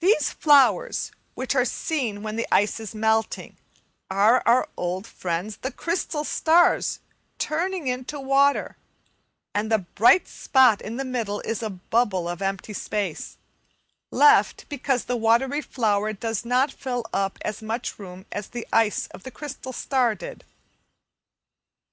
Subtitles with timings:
[0.00, 3.56] These flowers, which are seen when the ice is melting,
[4.10, 6.98] are our old friends the crystal stars
[7.38, 8.76] turning into water,
[9.54, 13.36] and the bright spot in the middle is a bubble of empty space,
[14.10, 19.06] left because the watery flower does not fill up as much room as the ice
[19.14, 20.44] of the crystal star did.